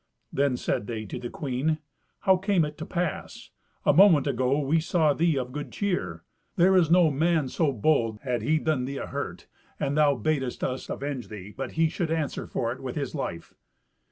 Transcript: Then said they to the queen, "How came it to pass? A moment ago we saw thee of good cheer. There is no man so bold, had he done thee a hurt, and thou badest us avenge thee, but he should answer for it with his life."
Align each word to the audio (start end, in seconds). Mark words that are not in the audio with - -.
Then 0.33 0.57
said 0.57 0.87
they 0.87 1.05
to 1.05 1.19
the 1.19 1.29
queen, 1.29 1.77
"How 2.21 2.35
came 2.35 2.65
it 2.65 2.75
to 2.79 2.87
pass? 2.87 3.51
A 3.85 3.93
moment 3.93 4.25
ago 4.25 4.59
we 4.59 4.79
saw 4.79 5.13
thee 5.13 5.37
of 5.37 5.51
good 5.51 5.71
cheer. 5.71 6.23
There 6.55 6.75
is 6.75 6.89
no 6.89 7.11
man 7.11 7.49
so 7.49 7.71
bold, 7.71 8.17
had 8.23 8.41
he 8.41 8.57
done 8.57 8.85
thee 8.85 8.97
a 8.97 9.05
hurt, 9.05 9.45
and 9.79 9.95
thou 9.95 10.15
badest 10.15 10.63
us 10.63 10.89
avenge 10.89 11.27
thee, 11.27 11.53
but 11.55 11.73
he 11.73 11.87
should 11.87 12.09
answer 12.09 12.47
for 12.47 12.71
it 12.71 12.81
with 12.81 12.95
his 12.95 13.13
life." 13.13 13.53